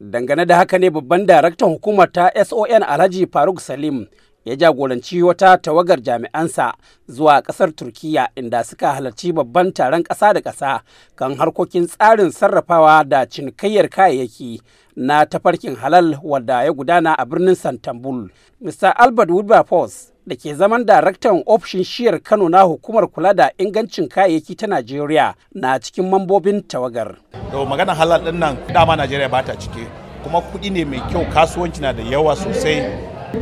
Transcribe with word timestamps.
Dangane 0.00 0.46
da 0.46 0.56
haka 0.56 0.78
ne 0.78 0.90
babban 0.90 1.26
daraktan 1.26 1.68
hukumar 1.68 2.12
ta 2.12 2.30
SON 2.44 2.82
Alhaji 2.82 3.26
Faruk 3.26 3.60
Salim 3.60 4.06
ya 4.44 4.56
jagoranci 4.56 5.22
wata 5.22 5.58
tawagar 5.58 6.00
jami'ansa 6.02 6.74
zuwa 7.08 7.40
ƙasar 7.42 7.72
Turkiyya 7.74 8.28
inda 8.36 8.64
suka 8.64 8.92
halarci 8.92 9.32
babban 9.32 9.72
taron 9.72 10.02
ƙasa 10.02 10.32
da 10.34 10.40
ƙasa 10.40 10.80
kan 11.16 11.34
harkokin 11.36 11.86
tsarin 11.86 12.30
sarrafawa 12.30 13.04
da 13.08 13.26
cinikayyar 13.26 13.88
kayayyaki 13.88 14.60
na 14.96 15.24
tafarkin 15.26 15.74
halal 15.76 16.18
wadda 16.22 16.64
ya 16.64 16.72
gudana 16.72 17.14
a 17.18 17.24
birnin 17.26 17.54
Santambul. 17.54 18.30
Mr. 18.62 18.92
Albert 18.96 19.30
Wilberforce 19.30 20.12
da 20.26 20.36
ke 20.36 20.54
zaman 20.54 20.84
daraktan 20.86 21.42
ofishin 21.46 21.84
shiyar 21.84 22.22
Kano 22.22 22.48
na 22.48 22.62
hukumar 22.62 23.08
kula 23.10 23.34
da 23.34 23.50
ingancin 23.58 24.08
kayayyaki 24.08 24.54
ta 24.56 24.66
Najeriya 24.66 25.34
na 25.54 25.78
cikin 25.78 26.08
mambobin 26.08 26.62
tawagar. 26.62 27.16
To 27.52 27.64
magana 27.66 27.94
halal 27.94 28.20
ɗin 28.24 28.36
nan 28.38 28.56
dama 28.74 28.96
Najeriya 28.96 29.28
ba 29.28 29.42
ta 29.42 29.54
cike. 29.56 29.88
Kuma 30.22 30.40
kuɗi 30.40 30.70
ne 30.70 30.84
mai 30.84 31.00
kyau 31.10 31.24
kasuwanci 31.32 31.80
na 31.80 31.92
da 31.92 32.02
yawa 32.02 32.36
sosai. 32.36 32.84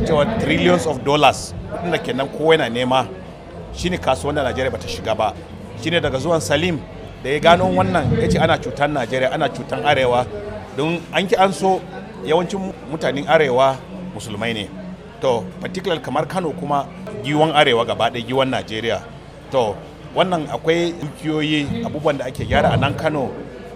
Cewa 0.07 0.23
trillions 0.39 0.85
of 0.87 1.03
dollars 1.03 1.53
kuɗin 1.71 1.91
da 1.91 1.97
kenan 1.97 2.27
kowa 2.29 2.55
yana 2.55 2.69
nema 2.69 3.07
shine 3.75 3.97
kasuwan 3.97 4.35
da 4.35 4.43
Najeriya 4.43 4.71
bata 4.71 4.87
shiga 4.87 5.15
ba. 5.15 5.33
Shine 5.83 5.99
daga 5.99 6.17
zuwan 6.19 6.39
Salim 6.41 6.79
da 7.23 7.29
ya 7.29 7.39
gano 7.39 7.65
wannan 7.67 8.15
ya 8.21 8.27
ce 8.29 8.37
ana 8.39 8.57
cutar 8.57 8.87
Najeriya 8.89 9.31
ana 9.33 9.49
cutar 9.49 9.83
arewa. 9.83 10.25
Don 10.77 11.01
an 11.13 11.27
ki 11.27 11.35
an 11.35 11.51
so 11.51 11.81
yawancin 12.23 12.73
mutanen 12.89 13.27
arewa 13.27 13.75
musulmai 14.15 14.53
ne. 14.53 14.69
To 15.19 15.43
particular 15.59 15.99
kamar 15.99 16.25
Kano 16.27 16.51
kuma 16.53 16.87
giwon 17.23 17.51
arewa 17.51 17.85
gaba 17.85 18.09
ɗaya 18.09 18.23
giwon 18.25 18.47
Najeriya. 18.55 19.01
To 19.51 19.75
wannan 20.15 20.47
akwai 20.47 20.93
dukiyoyi 20.95 21.83
abubuwan 21.85 22.17
da 22.17 22.25
ake 22.25 22.45
gyara 22.47 22.71
a 22.71 22.77
nan 22.77 22.93
Kano. 22.95 23.31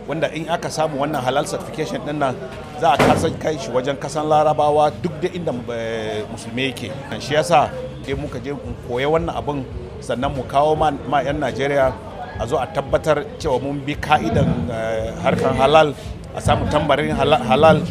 Wanda 0.07 0.27
in 0.33 0.49
aka 0.49 0.69
samu 0.69 1.01
wannan 1.01 1.21
halal 1.21 1.45
certification 1.45 2.01
ɗin 2.05 2.17
nan 2.19 2.35
za 2.81 2.93
a 2.93 2.97
kasan 2.97 3.33
kai 3.39 3.57
shi 3.57 3.69
wajen 3.71 3.95
kasan 3.97 4.25
larabawa 4.27 4.91
duk 5.01 5.13
da 5.21 5.29
inda 5.29 5.51
musulmi 6.31 6.71
yake. 6.71 6.91
Shi 7.19 7.33
yasa 7.33 7.69
dai 8.05 8.13
muka 8.17 8.39
je 8.39 8.51
koya 8.87 9.07
wannan 9.09 9.35
abin 9.35 9.65
sannan 10.01 10.31
mu 10.35 10.43
kawo 10.43 10.75
ma 10.75 11.21
'yan 11.21 11.37
najeriya 11.39 11.93
a 12.39 12.43
zo 12.47 12.57
a 12.57 12.65
tabbatar 12.67 13.23
cewa 13.37 13.61
mun 13.61 13.79
bi 13.85 13.93
ka'idan 13.95 14.49
harkar 15.21 15.53
halal 15.53 15.93
a 16.35 16.39
samu 16.41 16.65
tambarin 16.71 17.13
halal. 17.15 17.81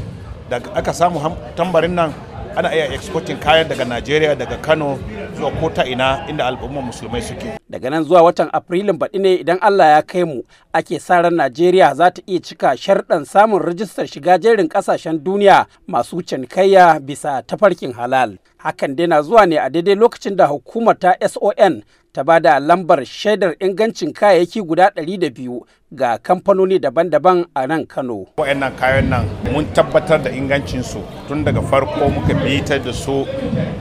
Da 0.50 0.58
aka 0.74 0.90
samu 0.92 1.22
tambarin 1.54 1.94
nan 1.94 2.10
ana 2.58 2.74
iya 2.74 2.90
exporting 2.90 3.38
kayan 3.38 3.68
daga 3.70 3.84
najeriya 3.86 4.34
daga 4.34 4.58
kano 4.58 4.98
zuwa 5.36 5.50
ko 5.50 5.70
ta 5.70 5.84
ina 5.84 6.24
inda 6.28 6.46
al'ummar 6.46 6.82
musulmai 6.84 7.22
suke 7.22 7.58
daga 7.68 7.90
nan 7.90 8.04
zuwa 8.04 8.22
watan 8.22 8.48
afrilun 8.52 8.98
baɗi 8.98 9.18
ne 9.20 9.34
idan 9.34 9.58
allah 9.60 9.86
ya 9.86 10.02
kai 10.02 10.24
mu 10.24 10.42
ake 10.72 10.98
sa 11.00 11.20
ran 11.22 11.34
najeriya 11.34 11.94
za 11.94 12.10
ta 12.10 12.22
iya 12.26 12.40
cika 12.40 12.76
sharɗan 12.76 13.24
samun 13.24 13.62
rijistar 13.62 14.06
shiga 14.06 14.38
jerin 14.38 14.68
ƙasashen 14.68 15.22
duniya 15.24 15.66
masu 15.86 16.22
cinikayya 16.22 17.00
bisa 17.00 17.42
tafarkin 17.42 17.92
halal 17.92 18.38
hakan 18.58 18.96
dai 18.96 19.06
na 19.06 19.22
zuwa 19.22 19.46
ne 19.46 19.56
a 19.58 19.70
daidai 19.70 19.94
lokacin 19.94 20.36
da 20.36 20.46
hukumar 20.46 20.98
ta 20.98 21.14
son 21.28 21.82
ta 22.12 22.24
ba 22.24 22.40
da 22.40 22.58
lambar 22.58 23.04
shaidar 23.06 23.54
ingancin 23.60 24.12
kayayyaki 24.12 24.62
guda 24.62 24.90
200 24.96 25.62
ga 25.92 26.18
kamfanoni 26.18 26.78
daban-daban 26.82 27.46
a 27.54 27.66
nan 27.66 27.86
Kano. 27.86 28.26
Wayannan 28.38 28.74
kayan 28.78 29.10
nan 29.10 29.24
mun 29.52 29.66
tabbatar 29.74 30.18
da 30.22 30.30
ingancinsu 30.30 31.02
tun 31.28 31.44
daga 31.46 31.62
farko 31.62 32.10
muka 32.10 32.34
bitar 32.34 32.82
da 32.82 32.92
su 32.92 33.26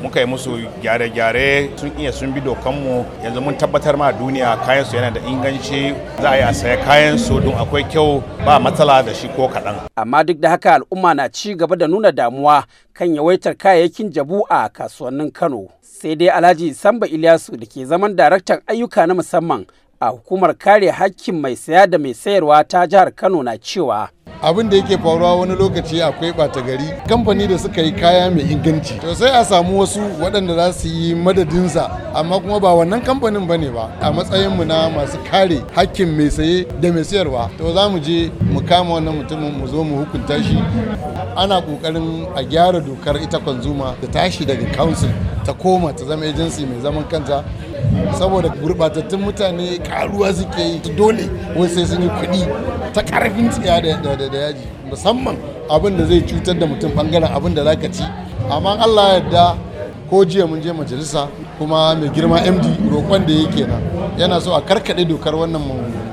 muka 0.02 0.20
yi 0.22 0.26
musu 0.26 0.58
gyare-gyare 0.82 1.39
sun 1.78 1.92
iya 2.00 2.12
sun 2.12 2.32
bi 2.34 2.42
dokanmu 2.42 3.06
yanzu 3.24 3.42
mun 3.42 3.56
tabbatar 3.58 3.98
ma 3.98 4.12
duniya 4.12 4.58
kayan 4.66 4.86
su 4.86 4.96
yana 4.96 5.12
da 5.12 5.22
inganci 5.22 5.96
za 6.22 6.30
a 6.32 6.36
yi 6.38 6.42
a 6.44 6.54
saya 6.54 6.78
kayan 6.86 7.18
su 7.18 7.40
don 7.40 7.54
akwai 7.56 7.84
kyau 7.84 8.24
ba 8.46 8.60
matsala 8.60 9.04
da 9.04 9.14
shi 9.14 9.28
ko 9.28 9.48
kaɗan. 9.48 9.76
Amma 9.96 10.24
duk 10.24 10.38
da 10.40 10.50
haka 10.50 10.74
al'umma 10.76 11.14
na 11.14 11.30
ci 11.30 11.56
gaba 11.56 11.76
da 11.76 11.88
nuna 11.88 12.12
damuwa 12.12 12.64
kan 12.94 13.16
yawaitar 13.16 13.56
kayayyakin 13.56 14.10
jabu 14.12 14.44
a 14.50 14.70
kasuwannin 14.70 15.32
Kano. 15.32 15.68
Sai 15.82 16.16
dai 16.16 16.28
Alhaji 16.30 16.74
Samba 16.74 17.08
Ilyasu 17.08 17.58
da 17.58 17.66
ke 17.66 17.86
zaman 17.86 18.16
daraktan 18.16 18.60
ayyuka 18.68 19.08
na 19.08 19.14
musamman 19.14 19.66
a 20.02 20.08
hukumar 20.12 20.56
kare 20.58 20.92
hakkin 20.92 21.40
mai 21.40 21.56
saya 21.56 21.88
da 21.88 21.98
mai 21.98 22.14
sayarwa 22.14 22.64
ta 22.68 22.88
jihar 22.88 23.12
Kano 23.16 23.44
na 23.44 23.58
cewa 23.58 24.10
abin 24.42 24.70
da 24.72 24.76
yake 24.76 24.98
faruwa 24.98 25.36
wani 25.36 25.56
lokaci 25.56 26.02
akwai 26.04 26.32
ɓata 26.32 26.62
gari. 26.62 26.84
Kamfani 27.08 27.48
da 27.48 27.58
suka 27.60 27.82
yi 27.82 27.92
kaya 27.92 28.32
mai 28.32 28.44
inganci. 28.52 29.00
To 29.02 29.14
sai 29.16 29.30
a 29.30 29.46
samu 29.46 29.80
wasu 29.80 30.00
waɗanda 30.22 30.56
za 30.56 30.74
su 30.74 30.88
yi 30.88 31.16
madadinsa 31.16 31.90
amma 32.14 32.40
kuma 32.40 32.60
ba 32.60 32.74
wannan 32.74 33.02
kamfanin 33.02 33.48
ba 33.48 33.58
ne 33.58 33.70
ba. 33.70 33.90
A 34.02 34.12
matsayinmu 34.12 34.66
na 34.66 34.90
masu 34.90 35.18
kare 35.30 35.62
hakkin 35.76 36.16
mai 36.18 36.30
saye 36.32 36.66
da 36.82 36.92
mai 36.92 37.04
sayarwa 37.04 37.50
to 37.58 37.74
za 37.74 37.90
mu 37.90 38.00
je 38.00 38.32
mu 38.42 38.62
kama 38.62 38.94
wannan 38.94 39.16
mutumin 39.16 39.52
mu 39.60 39.68
zo 39.68 39.84
mu 39.84 40.06
hukunta 40.06 40.42
shi. 40.44 40.58
Ana 41.36 41.62
ƙoƙarin 41.62 42.28
a 42.36 42.44
gyara 42.44 42.80
dokar 42.80 43.18
ita 43.22 43.40
kwanzuma 43.40 43.96
da 44.02 44.08
tashi 44.08 44.46
daga 44.46 44.66
council 44.76 45.10
ta 45.46 45.54
koma 45.54 45.94
ta 45.94 46.06
zama 46.06 46.26
agency 46.26 46.66
mai 46.66 46.80
zaman 46.82 47.04
kanta. 47.10 47.44
Saboda 48.18 48.50
gurɓatattun 48.50 49.20
mutane 49.20 49.78
karuwa 49.84 50.34
suke 50.34 50.60
yi 50.62 50.80
dole 50.96 51.30
wai 51.56 51.68
sai 51.70 51.86
sun 51.86 52.02
yi 52.02 52.10
kuɗi 52.10 52.42
ta 52.94 53.02
ƙarfin 53.02 53.50
tsiya 53.50 53.82
da 53.82 53.90
yaji. 54.38 54.66
Musamman 54.90 55.38
abin 55.70 55.98
da 55.98 56.06
zai 56.06 56.22
cutar 56.22 56.58
da 56.60 56.66
mutum 56.66 56.92
ɓangaren 56.92 57.30
abin 57.36 57.54
da 57.56 57.64
zaka 57.64 57.92
ci. 57.92 58.04
Amma 58.50 58.78
Allah 58.80 59.20
yarda 59.20 59.58
ko 60.10 60.26
jiya 60.26 60.48
mun 60.48 60.62
je 60.62 60.72
majalisa 60.74 61.28
kuma 61.58 61.96
mai 61.96 62.10
girma 62.10 62.40
MD 62.42 62.66
roƙon 62.90 63.26
da 63.28 63.34
yake 63.34 63.68
nan 63.68 63.82
yana 64.18 64.42
so 64.42 64.54
a 64.54 64.62
karkaɗe 64.62 65.06
dokar 65.08 65.34
wannan 65.36 65.62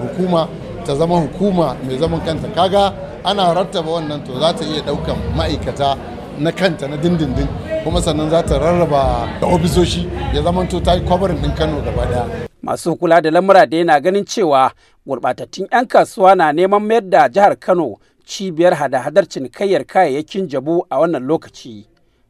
hukuma 0.03 0.49
ta 0.85 0.95
zama 0.95 1.17
hukuma 1.21 1.77
mai 1.87 1.97
zaman 1.99 2.21
kanta. 2.21 2.49
Kaga 2.55 2.93
ana 3.25 3.55
rattaba 3.55 3.91
wannan 4.01 4.23
to 4.25 4.39
za 4.39 4.53
ta 4.53 4.65
iya 4.65 4.83
ɗaukan 4.83 5.17
ma'aikata 5.37 5.97
na 6.39 6.53
kanta 6.53 6.89
na 6.89 6.97
dindindin 6.97 7.49
kuma 7.85 8.03
sannan 8.03 8.31
za 8.31 8.43
ta 8.43 8.59
rarraba 8.59 9.29
da 9.41 9.47
ofisoshi 9.47 10.09
ya 10.35 10.43
zamanto 10.43 10.81
ta 10.81 10.95
yi 10.95 11.01
kwabarin 11.01 11.37
ɗin 11.43 11.55
Kano 11.57 11.81
gaba 11.83 12.03
ɗaya. 12.07 12.47
masu 12.63 12.97
kula 12.97 13.21
da 13.21 13.31
lamura 13.31 13.67
da 13.67 13.77
yana 13.77 14.01
ganin 14.01 14.25
cewa 14.25 14.73
gurɓatattun 15.07 15.69
'yan 15.73 15.87
kasuwa 15.87 16.35
na 16.35 16.53
neman 16.53 16.83
mayar 16.83 17.03
da 17.11 17.29
jihar 17.29 17.57
kano 17.59 17.97
cibiyar 18.27 18.75
hada-hadar 18.75 19.27
cinikayyar 19.29 19.85
kayayyakin 19.87 20.49
jabu 20.49 20.83
a 20.91 20.99
wannan 20.99 21.23
lokaci 21.27 21.87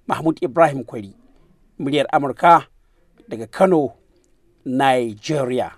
mahmud 0.06 0.36
ibrahim 0.42 0.84
kwari 0.84 1.16
muryar 1.78 2.06
amurka 2.12 2.66
daga 3.28 3.46
kano 3.46 3.90
nigeria 4.64 5.70